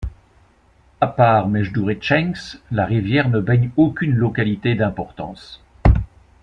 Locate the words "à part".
0.99-1.47